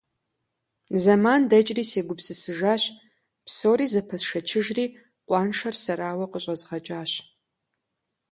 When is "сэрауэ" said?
5.83-6.25